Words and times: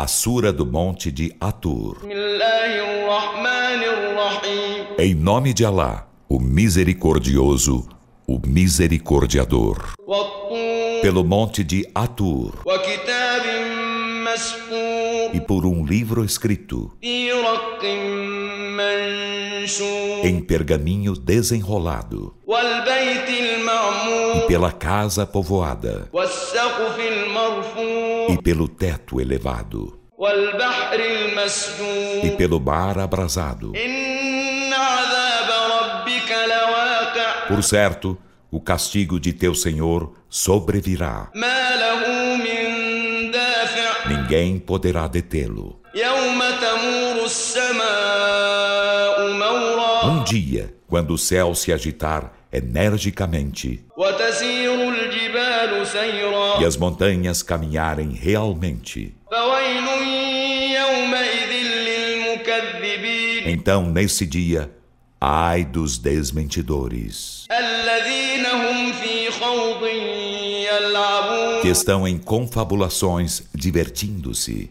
a 0.00 0.06
Sura 0.06 0.50
do 0.50 0.64
Monte 0.64 1.12
de 1.12 1.36
Atur. 1.38 1.98
Em 4.98 5.14
nome 5.14 5.52
de 5.52 5.62
Alá, 5.62 6.08
o 6.26 6.40
Misericordioso, 6.40 7.86
o 8.26 8.40
Misericordiador. 8.42 9.92
Pelo 11.02 11.22
Monte 11.22 11.62
de 11.62 11.86
Atur. 11.94 12.54
E 15.34 15.40
por 15.40 15.66
um 15.66 15.84
livro 15.84 16.24
escrito. 16.24 16.96
Em 20.24 20.40
pergaminho 20.40 21.12
desenrolado. 21.14 22.34
E 24.34 24.46
pela 24.46 24.72
casa 24.72 25.26
povoada 25.26 26.08
pelo 28.42 28.68
teto 28.68 29.20
elevado, 29.20 29.98
e 32.22 32.30
pelo 32.32 32.60
mar 32.60 32.98
abrasado. 32.98 33.72
Por 37.48 37.62
certo, 37.62 38.18
o 38.50 38.60
castigo 38.60 39.18
de 39.18 39.32
teu 39.32 39.54
Senhor 39.54 40.12
sobrevirá. 40.28 41.30
Ninguém 44.08 44.58
poderá 44.58 45.06
detê-lo. 45.06 45.80
Um 50.04 50.24
dia, 50.24 50.74
quando 50.86 51.14
o 51.14 51.18
céu 51.18 51.54
se 51.54 51.72
agitar 51.72 52.32
energicamente, 52.52 53.84
e 56.60 56.64
as 56.64 56.76
montanhas 56.76 57.42
caminharem 57.42 58.12
realmente. 58.12 59.14
Então, 63.46 63.86
nesse 63.86 64.26
dia, 64.26 64.70
ai 65.20 65.64
dos 65.64 65.98
desmentidores 65.98 67.46
que 71.60 71.68
estão 71.68 72.08
em 72.08 72.16
confabulações 72.16 73.42
divertindo-se. 73.54 74.70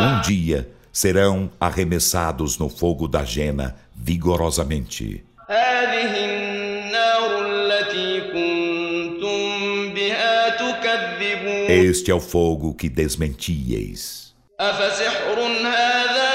Um 0.00 0.20
dia 0.22 0.70
serão 0.92 1.50
arremessados 1.60 2.58
no 2.58 2.68
fogo 2.68 3.06
da 3.06 3.24
jena 3.24 3.76
vigorosamente. 3.94 5.27
هذه 5.49 6.25
النار 6.25 7.45
التي 7.45 8.21
كنتم 8.21 9.93
بها 9.93 10.49
تكذبون 10.49 11.67
Este 11.91 12.11
é 12.11 12.15
o 12.15 12.19
fogo 12.19 12.73
que 12.73 12.89
desmentieis. 12.89 14.23
أفسحر 14.59 15.39
هذا 15.65 16.33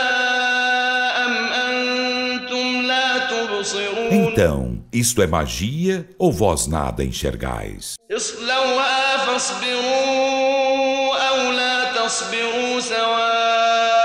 أم 1.26 1.34
أنتم 1.52 2.86
لا 2.86 3.18
تبصرون 3.18 4.10
Então, 4.10 4.78
isto 4.92 5.22
é 5.22 5.26
magia 5.26 6.06
ou 6.18 6.32
vós 6.32 6.66
nada 6.66 7.02
enxergais? 7.04 7.94
اصلوها 8.12 9.16
فاصبروا 9.26 11.16
أو 11.28 11.52
لا 11.52 11.92
تصبروا 11.92 12.80
سواء 12.80 14.01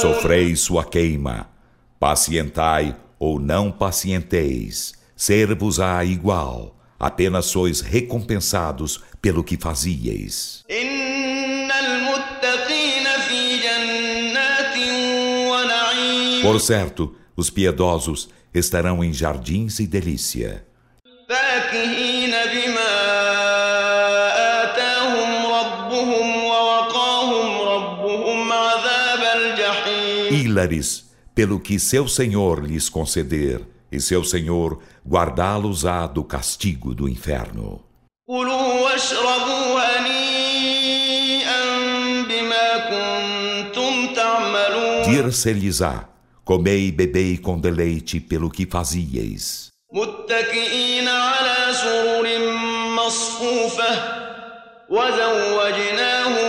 Sofrei 0.00 0.56
sua 0.56 0.82
queima, 0.82 1.50
pacientai 1.98 2.96
ou 3.18 3.38
não 3.38 3.70
pacienteis, 3.70 4.94
ser-vos-á 5.14 6.02
igual, 6.06 6.74
apenas 6.98 7.44
sois 7.46 7.82
recompensados 7.82 9.02
pelo 9.20 9.44
que 9.44 9.58
fazieis. 9.58 10.64
Por 16.40 16.60
certo, 16.60 17.14
os 17.36 17.50
piedosos 17.50 18.30
estarão 18.54 19.04
em 19.04 19.12
jardins 19.12 19.80
e 19.80 19.86
delícia. 19.86 20.64
عذاب 29.39 29.39
الجحيم 29.39 30.33
ílares 30.45 31.05
pelo 31.35 31.59
que 31.59 31.79
seu 31.79 32.07
Senhor 32.07 32.63
lhes 32.63 32.89
conceder, 32.89 33.61
e 33.91 33.99
seu 33.99 34.23
Senhor 34.23 34.79
guardá-los-á 35.05 36.07
do 36.07 36.23
castigo 36.23 36.93
do 36.93 37.09
inferno. 37.09 37.81
كلوا 38.27 38.81
واشربوا 38.83 39.79
هنيئا 39.99 41.63
بما 42.27 42.77
كنتم 42.89 44.13
تعملون 44.13 45.03
Dir-se-lhes-á, 45.05 46.09
comei 46.43 46.87
e 46.87 46.91
bebei 46.91 47.37
com 47.37 47.59
deleite 47.59 48.19
pelo 48.19 48.49
que 48.49 48.65
fazieis. 48.65 49.71
متكئين 49.93 51.07
على 51.07 51.73
سرر 51.73 52.49
مصفوفة 52.95 53.91
وزوجناهم 54.89 56.45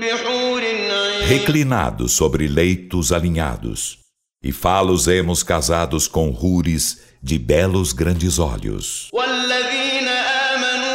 بحور 0.00 0.62
عين 0.62 0.87
reclinados 1.28 2.12
sobre 2.12 2.48
leitos 2.48 3.12
alinhados, 3.12 3.98
e 4.42 4.52
falos 4.52 5.08
hemos 5.08 5.42
casados 5.42 6.06
com 6.06 6.30
rures 6.30 7.02
de 7.22 7.38
belos 7.38 7.92
grandes 7.92 8.38
olhos. 8.38 9.08
والذين 9.12 10.08
آمنوا 10.08 10.94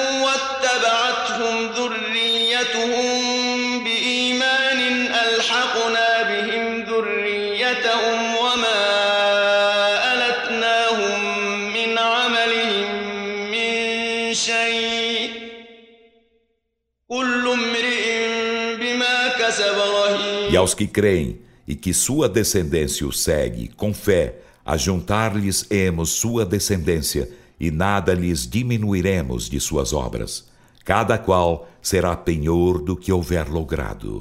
e 20.50 20.56
aos 20.56 20.74
que 20.74 20.86
creem 20.86 21.40
e 21.66 21.74
que 21.74 21.92
sua 21.94 22.28
descendência 22.28 23.06
o 23.06 23.12
segue 23.12 23.68
com 23.68 23.92
fé, 23.92 24.36
ajuntar-lhes 24.64 25.66
emos 25.70 26.10
sua 26.10 26.44
descendência 26.44 27.28
e 27.58 27.70
nada 27.70 28.14
lhes 28.14 28.48
diminuiremos 28.48 29.48
de 29.48 29.60
suas 29.60 29.92
obras. 29.92 30.48
Cada 30.84 31.16
qual 31.16 31.68
será 31.80 32.14
penhor 32.16 32.82
do 32.82 32.96
que 32.96 33.12
houver 33.12 33.48
logrado. 33.48 34.20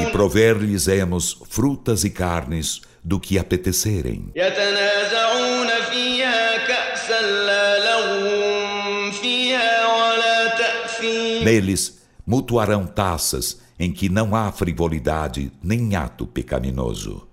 E 0.00 0.10
prover-lhes-emos 0.12 1.38
frutas 1.48 2.04
e 2.04 2.10
carnes 2.10 2.82
do 3.02 3.18
que 3.18 3.38
apetecerem. 3.38 4.32
Neles 11.46 12.00
mutuarão 12.26 12.84
taças 12.84 13.60
em 13.78 13.92
que 13.92 14.08
não 14.08 14.34
há 14.34 14.50
frivolidade 14.50 15.52
nem 15.62 15.94
ato 15.94 16.26
pecaminoso. 16.26 17.24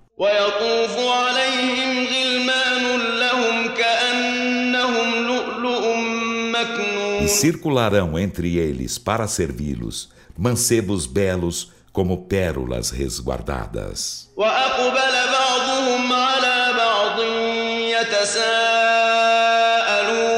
E 7.24 7.28
circularão 7.28 8.19
entre 8.19 8.56
eles 8.56 9.00
para 9.00 9.28
servi-los 9.28 10.12
mancebos 10.38 11.07
belos 11.07 11.71
como 11.92 12.25
pérolas 12.25 12.92
resguardadas. 12.92 14.30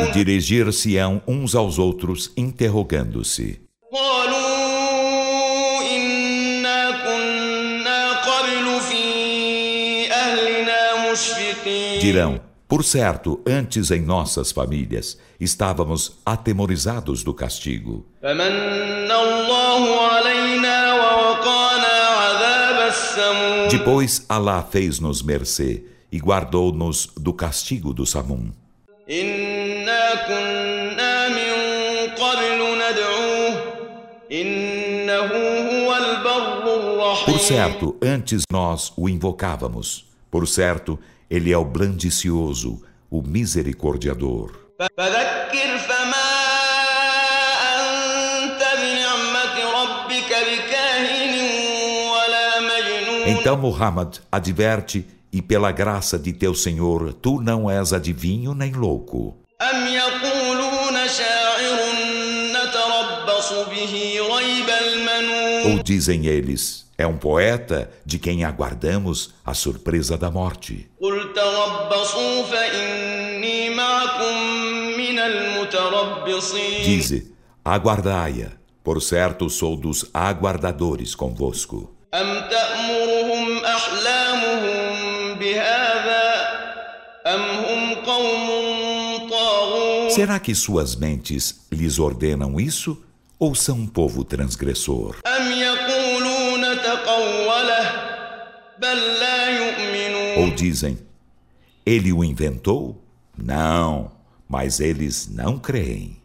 E 0.07 0.11
dirigir-se-ão 0.13 1.21
uns 1.27 1.55
aos 1.55 1.77
outros 1.77 2.31
interrogando-se. 2.37 3.64
Dirão: 11.99 12.41
Por 12.67 12.83
certo, 12.83 13.41
antes 13.45 13.91
em 13.91 14.01
nossas 14.01 14.51
famílias 14.51 15.17
estávamos 15.39 16.19
atemorizados 16.25 17.23
do 17.23 17.33
castigo. 17.33 18.05
Depois 23.69 24.25
Allah 24.27 24.67
fez-nos 24.69 25.21
mercê 25.21 25.85
e 26.11 26.17
guardou-nos 26.17 27.09
do 27.17 27.33
castigo 27.33 27.93
do 27.93 28.05
Samum. 28.05 28.51
Por 37.25 37.39
certo, 37.39 37.95
antes 38.01 38.43
nós 38.51 38.91
o 38.97 39.07
invocávamos. 39.07 40.05
Por 40.35 40.45
certo, 40.49 40.99
ele 41.29 41.49
é 41.49 41.57
o 41.57 41.63
blandicioso, 41.63 42.83
o 43.09 43.21
misericordiador. 43.21 44.51
Então 53.25 53.55
Muhammad 53.55 54.17
adverte 54.29 55.07
e 55.31 55.41
pela 55.41 55.71
graça 55.71 56.19
de 56.19 56.33
teu 56.33 56.53
Senhor, 56.53 57.13
tu 57.13 57.39
não 57.39 57.71
és 57.71 57.93
adivinho 57.93 58.53
nem 58.53 58.73
louco. 58.73 59.37
Ou 65.65 65.81
dizem 65.81 66.25
eles, 66.25 66.84
é 66.97 67.05
um 67.05 67.17
poeta 67.17 67.91
de 68.05 68.17
quem 68.17 68.45
aguardamos 68.45 69.33
a 69.45 69.53
surpresa 69.53 70.17
da 70.17 70.31
morte. 70.31 70.89
Dize, 76.83 77.35
aguardai-a. 77.63 78.51
Por 78.81 79.01
certo, 79.01 79.49
sou 79.49 79.75
dos 79.75 80.05
aguardadores 80.13 81.15
convosco. 81.15 81.93
Será 90.11 90.39
que 90.39 90.55
suas 90.55 90.95
mentes 90.95 91.65
lhes 91.69 91.99
ordenam 91.99 92.57
isso? 92.57 93.03
Ou 93.37 93.53
são 93.53 93.75
um 93.79 93.87
povo 93.87 94.23
transgressor? 94.23 95.17
Ou 100.37 100.51
dizem, 100.51 100.97
ele 101.85 102.11
o 102.11 102.23
inventou? 102.23 103.01
Não, 103.37 104.11
mas 104.47 104.79
eles 104.79 105.27
não 105.27 105.57
creem. 105.57 106.21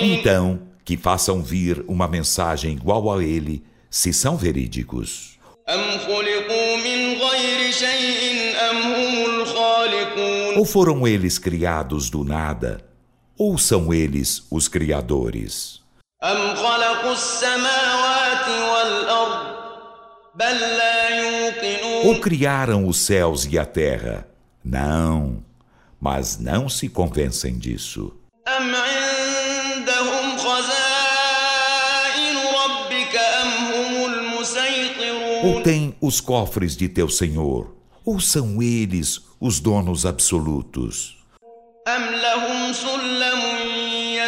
Então, 0.00 0.62
que 0.84 0.96
façam 0.96 1.42
vir 1.42 1.84
uma 1.86 2.08
mensagem 2.08 2.72
igual 2.72 3.10
a 3.12 3.22
ele, 3.22 3.62
se 3.90 4.12
são 4.12 4.36
verídicos. 4.36 5.38
Ou 10.56 10.64
foram 10.64 11.06
eles 11.06 11.38
criados 11.38 12.08
do 12.08 12.24
nada? 12.24 12.87
ou 13.38 13.56
são 13.56 13.94
eles 13.94 14.44
os 14.50 14.66
criadores? 14.66 15.80
Ou 22.04 22.20
criaram 22.20 22.88
os 22.88 22.98
céus 22.98 23.46
e 23.46 23.56
a 23.56 23.64
terra? 23.64 24.26
Não, 24.64 25.42
mas 26.00 26.38
não 26.38 26.68
se 26.68 26.88
convencem 26.88 27.56
disso. 27.56 28.12
Ou 35.44 35.62
têm 35.62 35.94
os 36.00 36.20
cofres 36.20 36.76
de 36.76 36.88
teu 36.88 37.08
Senhor? 37.08 37.72
Ou 38.04 38.18
são 38.18 38.60
eles 38.60 39.20
os 39.38 39.60
donos 39.60 40.04
absolutos? 40.04 41.17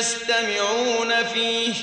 يستمعون 0.09 1.23
فيه 1.33 1.73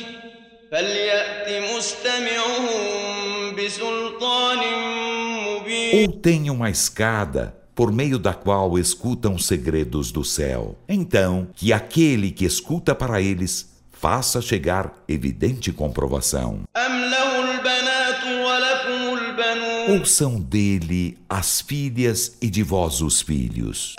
فليأت 0.72 1.62
مستمعهم 1.74 3.56
بسلطان 3.56 4.58
مبين 5.46 6.06
Ou 6.06 6.12
têm 6.12 6.50
uma 6.50 6.70
escada 6.70 7.54
por 7.74 7.92
meio 7.92 8.18
da 8.18 8.34
qual 8.34 8.78
escutam 8.78 9.34
os 9.34 9.46
segredos 9.46 10.10
do 10.10 10.24
céu? 10.24 10.76
Então, 10.88 11.48
que 11.54 11.72
aquele 11.72 12.30
que 12.30 12.44
escuta 12.44 12.94
para 12.94 13.20
eles 13.20 13.70
faça 13.92 14.40
chegar 14.42 14.92
evidente 15.08 15.72
comprovação. 15.72 16.62
أم 16.76 17.04
له 17.04 17.40
البنات 17.50 18.24
ولكم 18.24 19.18
البنون 19.18 19.98
Ou 19.98 20.04
são 20.04 20.40
dele 20.40 21.18
as 21.28 21.60
filhas 21.60 22.36
e 22.40 22.48
de 22.48 22.62
vós 22.62 23.00
os 23.00 23.20
filhos? 23.20 23.94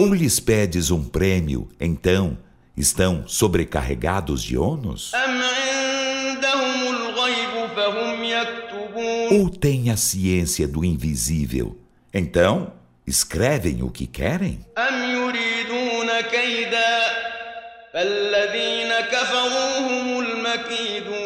ou 0.00 0.14
lhes 0.14 0.40
pedes 0.40 0.90
um 0.90 1.04
prêmio, 1.04 1.68
então 1.78 2.38
estão 2.74 3.28
sobrecarregados 3.28 4.42
de 4.42 4.56
ônus? 4.56 5.12
Ou 9.30 9.50
têm 9.50 9.90
a 9.90 9.98
ciência 9.98 10.66
do 10.66 10.82
invisível, 10.82 11.78
então 12.14 12.72
escrevem 13.06 13.82
o 13.82 13.90
que 13.90 14.06
querem? 14.06 14.64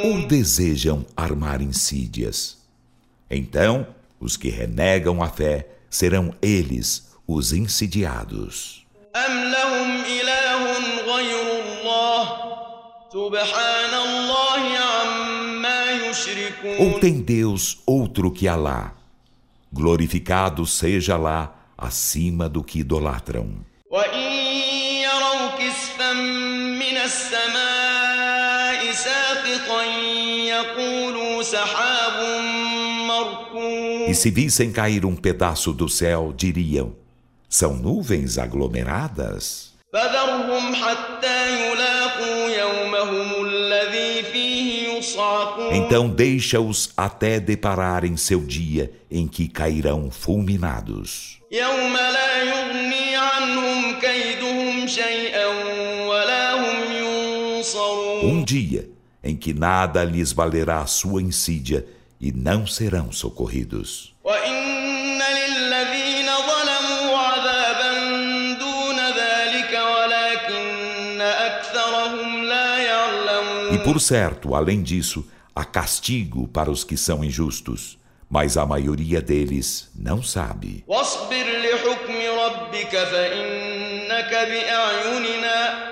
Ou 0.03 0.27
desejam 0.27 1.07
armar 1.17 1.63
insídias? 1.63 2.59
Então, 3.31 3.87
os 4.19 4.37
que 4.37 4.49
renegam 4.49 5.23
a 5.23 5.29
fé 5.29 5.69
serão 5.89 6.35
eles 6.43 7.14
os 7.27 7.53
insidiados. 7.53 8.85
Ou 16.79 17.01
tem 17.01 17.21
Deus 17.21 17.79
outro 17.87 18.31
que 18.31 18.49
Alá? 18.49 18.95
Glorificado 19.73 20.67
seja 20.67 21.15
Alá 21.15 21.55
acima 21.77 22.49
do 22.49 22.63
que 22.63 22.81
idolatram. 22.81 23.65
E 34.09 34.15
se 34.15 34.31
vissem 34.31 34.73
cair 34.73 35.05
um 35.05 35.17
pedaço 35.17 35.73
do 35.73 35.89
céu, 35.89 36.33
diriam: 36.37 37.04
são 37.57 37.77
nuvens 37.77 38.37
aglomeradas. 38.37 39.75
Então 45.73 46.09
deixa-os 46.09 46.91
até 46.97 47.39
depararem 47.39 48.17
seu 48.17 48.41
dia 48.41 48.91
em 49.09 49.29
que 49.29 49.47
cairão 49.47 50.11
fulminados. 50.11 51.39
Um 58.25 58.43
dia 58.45 58.91
em 59.23 59.37
que 59.37 59.55
nada 59.55 60.03
lhes 60.03 60.33
valerá 60.33 60.85
sua 60.87 61.23
insídia 61.23 61.87
e 62.21 62.33
não 62.33 62.67
serão 62.67 63.13
socorridos. 63.13 64.14
por 73.84 74.00
certo, 74.00 74.56
além 74.56 74.82
disso, 74.82 75.26
há 75.56 75.66
castigo 75.66 76.48
para 76.48 76.72
os 76.72 76.84
que 76.84 76.98
são 76.98 77.24
injustos, 77.24 77.98
mas 78.30 78.58
a 78.58 78.66
maioria 78.66 79.22
deles 79.22 79.90
não 79.96 80.22
sabe. 80.24 80.84
واصبر 80.88 81.46
لحكم 81.64 82.20
ربك 82.46 82.90
فإنك 82.92 84.30
بأعيننا 84.30 85.90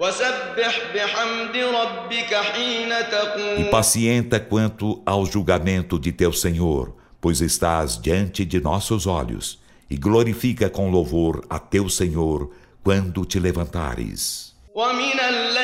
وسبح 0.00 0.80
بحمد 0.94 1.56
ربك 1.56 2.34
حين 2.34 2.92
E 2.92 3.04
تقوم 3.04 3.70
pacienta 3.70 4.40
quanto 4.40 5.02
ao 5.06 5.26
julgamento 5.26 5.98
de 5.98 6.12
teu 6.12 6.32
Senhor, 6.32 6.94
pois 7.20 7.40
estás 7.40 8.00
diante 8.00 8.44
de 8.44 8.60
nossos 8.60 9.06
olhos, 9.06 9.60
e 9.90 9.96
glorifica 9.96 10.70
com 10.70 10.90
louvor 10.90 11.44
a 11.50 11.58
teu 11.58 11.88
Senhor 11.88 12.50
quando 12.82 13.24
te 13.24 13.38
levantares. 13.38 14.50
ومن 14.74 15.20
الليل 15.20 15.63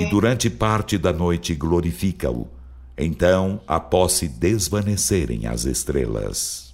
e 0.00 0.06
durante 0.10 0.50
parte 0.50 0.98
da 0.98 1.12
noite 1.12 1.54
glorifica-o. 1.54 2.48
Então, 2.96 3.60
após 3.66 4.12
se 4.12 4.28
desvanecerem 4.28 5.46
as 5.46 5.64
estrelas. 5.64 6.71